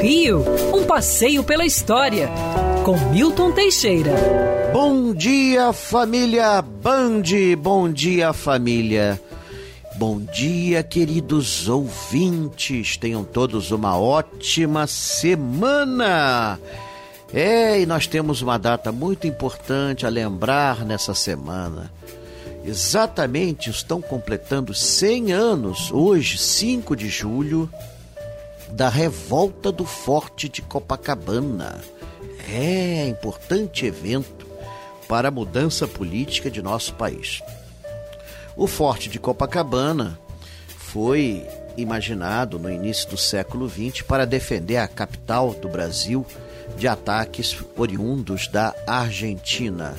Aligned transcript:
Rio, 0.00 0.44
um 0.74 0.84
passeio 0.84 1.42
pela 1.42 1.64
história, 1.64 2.28
com 2.84 2.96
Milton 3.10 3.52
Teixeira. 3.52 4.12
Bom 4.72 5.12
dia, 5.12 5.72
família 5.72 6.62
Band. 6.62 7.22
Bom 7.58 7.90
dia, 7.90 8.32
família. 8.32 9.20
Bom 9.96 10.20
dia, 10.20 10.82
queridos 10.82 11.68
ouvintes. 11.68 12.96
Tenham 12.96 13.24
todos 13.24 13.70
uma 13.70 13.98
ótima 13.98 14.86
semana. 14.86 16.60
É, 17.32 17.80
e 17.80 17.86
nós 17.86 18.06
temos 18.06 18.42
uma 18.42 18.58
data 18.58 18.92
muito 18.92 19.26
importante 19.26 20.06
a 20.06 20.08
lembrar 20.08 20.84
nessa 20.84 21.14
semana. 21.14 21.90
Exatamente 22.64 23.70
estão 23.70 24.00
completando 24.00 24.74
100 24.74 25.32
anos, 25.32 25.90
hoje, 25.92 26.36
5 26.36 26.94
de 26.94 27.08
julho, 27.08 27.70
da 28.70 28.88
revolta 28.88 29.70
do 29.70 29.84
Forte 29.84 30.48
de 30.48 30.62
Copacabana. 30.62 31.82
É, 32.48 33.06
importante 33.08 33.86
evento 33.86 34.46
para 35.08 35.28
a 35.28 35.30
mudança 35.30 35.86
política 35.86 36.50
de 36.50 36.62
nosso 36.62 36.94
país. 36.94 37.42
O 38.56 38.66
Forte 38.66 39.08
de 39.08 39.18
Copacabana 39.18 40.18
foi 40.78 41.46
imaginado 41.76 42.58
no 42.58 42.70
início 42.70 43.08
do 43.10 43.16
século 43.16 43.68
XX 43.68 44.02
para 44.02 44.24
defender 44.24 44.78
a 44.78 44.88
capital 44.88 45.52
do 45.52 45.68
Brasil 45.68 46.24
de 46.76 46.88
ataques 46.88 47.56
oriundos 47.76 48.48
da 48.48 48.74
Argentina. 48.86 49.94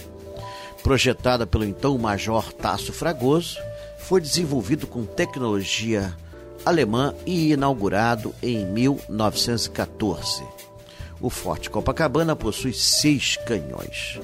Projetada 0.83 1.45
pelo 1.45 1.65
então 1.65 1.97
Major 1.97 2.51
Tasso 2.53 2.91
Fragoso, 2.91 3.59
foi 3.97 4.21
desenvolvido 4.21 4.87
com 4.87 5.05
tecnologia 5.05 6.13
alemã 6.67 7.13
e 7.25 7.53
inaugurado 7.53 8.35
em 8.43 8.65
1914. 8.65 10.43
O 11.21 11.29
Forte 11.29 11.69
Copacabana 11.69 12.35
possui 12.35 12.73
seis 12.73 13.37
canhões. 13.37 14.19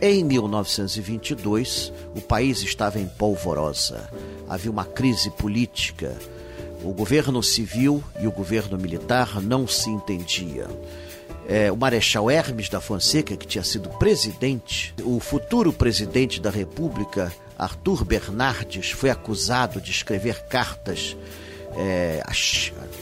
Em 0.00 0.22
1922, 0.22 1.90
o 2.14 2.20
país 2.20 2.62
estava 2.62 3.00
em 3.00 3.06
polvorosa. 3.06 4.10
Havia 4.46 4.70
uma 4.70 4.84
crise 4.84 5.30
política. 5.30 6.14
O 6.84 6.92
governo 6.92 7.42
civil 7.42 8.04
e 8.20 8.26
o 8.26 8.30
governo 8.30 8.76
militar 8.76 9.40
não 9.40 9.66
se 9.66 9.88
entendiam. 9.88 10.68
É, 11.48 11.72
o 11.72 11.76
Marechal 11.78 12.30
Hermes 12.30 12.68
da 12.68 12.80
Fonseca, 12.80 13.36
que 13.36 13.46
tinha 13.46 13.64
sido 13.64 13.88
presidente, 13.98 14.94
o 15.02 15.18
futuro 15.18 15.72
presidente 15.72 16.42
da 16.42 16.50
República, 16.50 17.32
Arthur 17.58 18.04
Bernardes, 18.04 18.90
foi 18.90 19.08
acusado 19.08 19.80
de 19.80 19.90
escrever 19.90 20.42
cartas 20.42 21.16
é, 21.74 22.22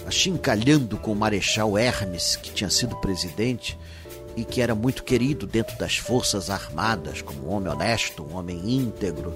achincalhando 0.07 0.97
com 0.97 1.13
o 1.13 1.17
Marechal 1.17 1.77
Hermes, 1.77 2.37
que 2.37 2.51
tinha 2.51 2.71
sido 2.71 2.97
presidente 2.97 3.79
e 4.37 4.45
que 4.45 4.61
era 4.61 4.75
muito 4.75 5.05
querido 5.05 5.47
dentro 5.47 5.77
das 5.79 5.97
Forças 5.97 6.51
Armadas, 6.51 7.23
como 7.23 7.49
um 7.49 7.55
homem 7.55 7.73
honesto, 7.73 8.25
um 8.25 8.37
homem 8.37 8.59
íntegro. 8.65 9.35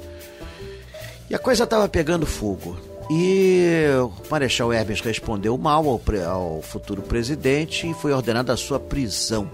E 1.30 1.34
a 1.34 1.38
coisa 1.38 1.64
estava 1.64 1.88
pegando 1.88 2.26
fogo. 2.26 2.76
E 3.10 3.86
o 4.02 4.12
Marechal 4.30 4.72
Hermes 4.72 5.00
respondeu 5.00 5.56
mal 5.56 5.86
ao, 5.88 6.00
ao 6.26 6.62
futuro 6.62 7.00
presidente 7.00 7.88
e 7.88 7.94
foi 7.94 8.12
ordenada 8.12 8.52
a 8.52 8.56
sua 8.56 8.78
prisão. 8.78 9.50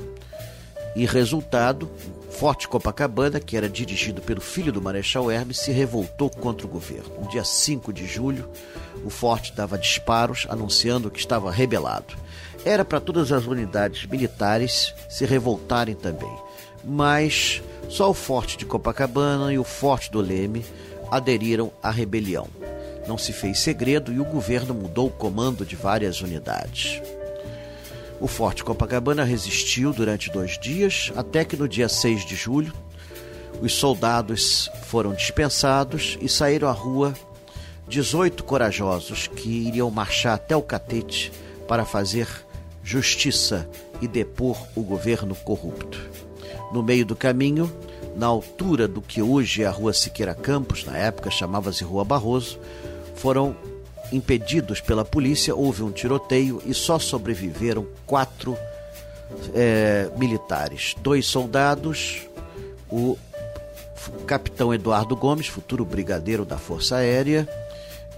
E 0.97 1.07
resultado, 1.07 1.91
Forte 2.35 2.67
Copacabana, 2.67 3.39
que 3.39 3.57
era 3.57 3.69
dirigido 3.69 4.21
pelo 4.21 4.41
filho 4.41 4.73
do 4.73 4.83
Marechal 4.83 5.31
Hermes, 5.31 5.59
se 5.59 5.71
revoltou 5.71 6.29
contra 6.29 6.67
o 6.67 6.71
governo. 6.71 7.21
No 7.21 7.29
dia 7.29 7.45
5 7.45 7.93
de 7.93 8.07
julho, 8.07 8.51
o 9.05 9.09
forte 9.09 9.53
dava 9.53 9.79
disparos 9.79 10.45
anunciando 10.51 11.13
que 11.13 11.21
estava 11.21 11.51
rebelado. 11.53 12.17
Era 12.65 12.85
para 12.85 13.01
todas 13.01 13.31
as 13.31 13.47
unidades 13.47 14.05
militares 14.07 14.93
se 15.09 15.25
revoltarem 15.25 15.95
também. 15.95 16.37
Mas 16.83 17.63
só 17.89 18.11
o 18.11 18.15
forte 18.15 18.59
de 18.59 18.67
Copacabana 18.67 19.53
e 19.53 19.59
o 19.59 19.65
forte 19.65 20.11
do 20.11 20.21
Leme 20.21 20.65
aderiram 21.13 21.71
à 21.81 21.91
rebelião. 21.91 22.49
Não 23.07 23.17
se 23.17 23.33
fez 23.33 23.61
segredo 23.61 24.13
e 24.13 24.19
o 24.19 24.25
governo 24.25 24.75
mudou 24.75 25.07
o 25.07 25.13
comando 25.13 25.65
de 25.65 25.77
várias 25.77 26.21
unidades. 26.21 27.01
O 28.25 28.27
Forte 28.27 28.65
Copacabana 28.65 29.23
resistiu 29.23 29.93
durante 29.93 30.31
dois 30.31 30.59
dias, 30.59 31.13
até 31.15 31.45
que 31.45 31.59
no 31.59 31.69
dia 31.69 31.91
6 31.91 32.25
de 32.25 32.35
julho, 32.35 32.73
os 33.61 33.75
soldados 33.75 34.71
foram 34.87 35.13
dispensados 35.13 36.17
e 36.23 36.27
saíram 36.27 36.67
à 36.67 36.73
rua 36.73 37.13
18 37.87 38.43
corajosos 38.45 39.27
que 39.27 39.69
iriam 39.69 39.91
marchar 39.91 40.37
até 40.37 40.57
o 40.57 40.63
Catete 40.63 41.31
para 41.69 41.85
fazer 41.85 42.27
justiça 42.83 43.69
e 44.01 44.09
depor 44.09 44.57
o 44.75 44.81
governo 44.81 45.35
corrupto. 45.35 46.01
No 46.73 46.83
meio 46.83 47.05
do 47.05 47.15
caminho, 47.15 47.71
na 48.17 48.25
altura 48.25 48.89
do 48.89 49.03
que 49.03 49.21
hoje 49.21 49.65
é 49.65 49.67
a 49.67 49.71
Rua 49.71 49.93
Siqueira 49.93 50.35
Campos, 50.35 50.83
na 50.87 50.97
época 50.97 51.31
chamava-se 51.31 51.85
Rua 51.85 52.07
Barroso, 52.07 52.59
foram 53.17 53.55
impedidos 54.13 54.81
pela 54.81 55.05
polícia, 55.05 55.55
houve 55.55 55.83
um 55.83 55.91
tiroteio 55.91 56.63
e 56.65 56.75
só 56.75 56.99
sobreviveram 56.99 57.87
quatro 58.07 58.57
é, 59.55 60.11
militares: 60.17 60.95
dois 61.01 61.27
soldados, 61.27 62.23
o 62.91 63.19
capitão 64.27 64.73
Eduardo 64.73 65.17
Gomes, 65.17 65.47
futuro 65.47 65.85
brigadeiro 65.85 66.45
da 66.45 66.59
Força 66.59 66.97
Aérea, 66.97 67.49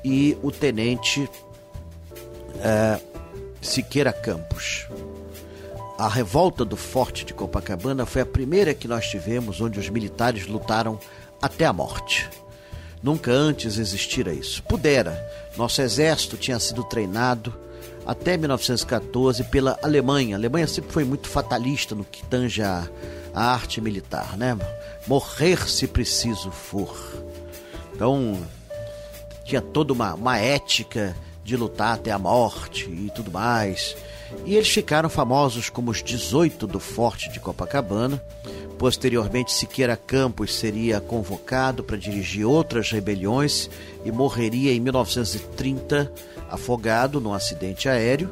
e 0.05 0.37
o 0.43 0.51
tenente 0.51 1.29
é, 2.61 3.01
Siqueira 3.61 4.13
Campos. 4.13 4.87
A 5.99 6.09
revolta 6.09 6.65
do 6.65 6.77
Forte 6.77 7.25
de 7.25 7.33
Copacabana 7.33 8.05
foi 8.05 8.21
a 8.21 8.27
primeira 8.27 8.75
que 8.75 8.87
nós 8.87 9.07
tivemos 9.07 9.61
onde 9.63 9.81
os 9.81 9.89
militares 9.89 10.47
lutaram 10.47 10.99
até 11.41 11.65
a 11.65 11.73
morte. 11.73 12.29
Nunca 13.03 13.31
antes 13.31 13.79
existira 13.79 14.33
isso. 14.33 14.63
Pudera. 14.63 15.25
Nosso 15.57 15.81
exército 15.81 16.37
tinha 16.37 16.59
sido 16.59 16.85
treinado 16.85 17.55
até 18.07 18.37
1914 18.37 19.45
pela 19.45 19.79
Alemanha. 19.83 20.37
A 20.37 20.39
Alemanha 20.39 20.67
sempre 20.67 20.93
foi 20.93 21.05
muito 21.05 21.29
fatalista 21.29 21.95
no 21.95 22.05
que 22.05 22.25
tange 22.25 22.63
a, 22.63 22.89
a 23.35 23.53
arte 23.53 23.81
militar, 23.81 24.37
né? 24.37 24.57
Morrer 25.07 25.69
se 25.69 25.87
preciso 25.87 26.51
for. 26.51 26.97
Então, 27.95 28.41
tinha 29.45 29.61
toda 29.61 29.93
uma, 29.93 30.15
uma 30.15 30.39
ética 30.39 31.17
de 31.45 31.57
lutar 31.57 31.95
até 31.95 32.11
a 32.11 32.19
morte 32.19 32.91
e 32.91 33.11
tudo 33.15 33.31
mais. 33.31 33.97
E 34.45 34.57
eles 34.57 34.69
ficaram 34.69 35.09
famosos 35.09 35.71
como 35.71 35.91
os 35.91 36.03
18 36.03 36.67
do 36.67 36.81
Forte 36.81 37.31
de 37.31 37.39
Copacabana. 37.39 38.23
Posteriormente, 38.79 39.53
Siqueira 39.53 39.97
Campos 39.97 40.55
seria 40.55 41.01
convocado 41.01 41.83
para 41.83 41.97
dirigir 41.97 42.45
outras 42.45 42.91
rebeliões 42.91 43.71
e 44.05 44.13
morreria 44.13 44.73
em 44.73 44.81
1930 44.81 46.13
afogado 46.51 47.21
num 47.21 47.33
acidente 47.33 47.89
aéreo. 47.89 48.31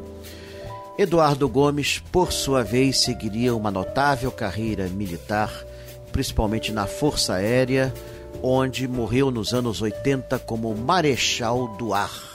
Eduardo 0.98 1.48
Gomes, 1.48 2.02
por 2.12 2.30
sua 2.32 2.62
vez, 2.62 2.98
seguiria 2.98 3.54
uma 3.54 3.70
notável 3.70 4.30
carreira 4.30 4.86
militar, 4.88 5.50
principalmente 6.12 6.70
na 6.70 6.86
Força 6.86 7.34
Aérea, 7.34 7.92
onde 8.42 8.86
morreu 8.86 9.30
nos 9.30 9.52
anos 9.52 9.82
80 9.82 10.38
como 10.40 10.74
Marechal 10.76 11.68
do 11.76 11.92
Ar 11.92 12.34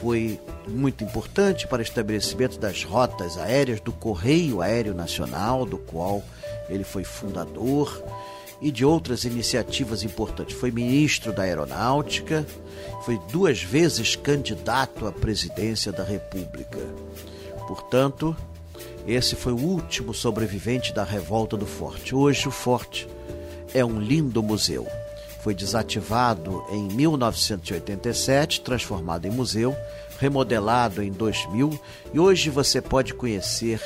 foi 0.00 0.40
muito 0.66 1.04
importante 1.04 1.66
para 1.66 1.80
o 1.80 1.82
estabelecimento 1.82 2.58
das 2.58 2.84
rotas 2.84 3.38
aéreas 3.38 3.80
do 3.80 3.92
Correio 3.92 4.60
Aéreo 4.60 4.94
Nacional, 4.94 5.64
do 5.64 5.78
qual 5.78 6.22
ele 6.68 6.84
foi 6.84 7.04
fundador, 7.04 8.02
e 8.60 8.70
de 8.70 8.84
outras 8.84 9.24
iniciativas 9.24 10.02
importantes. 10.02 10.56
Foi 10.56 10.70
ministro 10.70 11.32
da 11.32 11.42
Aeronáutica, 11.42 12.46
foi 13.04 13.18
duas 13.30 13.62
vezes 13.62 14.16
candidato 14.16 15.06
à 15.06 15.12
presidência 15.12 15.92
da 15.92 16.02
República. 16.02 16.78
Portanto, 17.68 18.34
esse 19.06 19.36
foi 19.36 19.52
o 19.52 19.60
último 19.60 20.14
sobrevivente 20.14 20.92
da 20.92 21.04
revolta 21.04 21.56
do 21.56 21.66
Forte. 21.66 22.14
Hoje, 22.14 22.48
o 22.48 22.50
Forte 22.50 23.06
é 23.74 23.84
um 23.84 24.00
lindo 24.00 24.42
museu 24.42 24.86
foi 25.46 25.54
desativado 25.54 26.64
em 26.72 26.88
1987, 26.88 28.62
transformado 28.62 29.26
em 29.26 29.30
museu, 29.30 29.76
remodelado 30.18 31.02
em 31.02 31.10
2000 31.10 31.80
e 32.12 32.18
hoje 32.18 32.50
você 32.50 32.80
pode 32.80 33.14
conhecer 33.14 33.80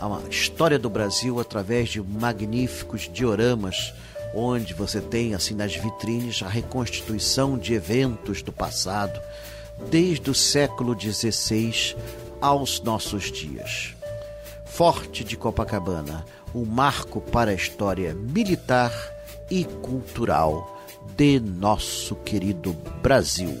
a 0.00 0.28
história 0.30 0.78
do 0.78 0.88
Brasil 0.88 1.40
através 1.40 1.88
de 1.88 2.00
magníficos 2.00 3.08
dioramas 3.12 3.92
onde 4.34 4.74
você 4.74 5.00
tem 5.00 5.34
assim 5.34 5.54
nas 5.54 5.74
vitrines 5.74 6.42
a 6.42 6.48
reconstituição 6.48 7.58
de 7.58 7.74
eventos 7.74 8.42
do 8.42 8.52
passado 8.52 9.20
desde 9.90 10.30
o 10.30 10.34
século 10.34 10.98
XVI 10.98 11.96
aos 12.40 12.80
nossos 12.80 13.30
dias. 13.30 13.94
Forte 14.64 15.24
de 15.24 15.36
Copacabana, 15.36 16.24
um 16.54 16.64
marco 16.64 17.20
para 17.20 17.50
a 17.50 17.54
história 17.54 18.14
militar 18.14 18.92
e 19.50 19.64
cultural 19.64 20.78
de 21.16 21.40
nosso 21.40 22.14
querido 22.16 22.72
Brasil. 23.02 23.60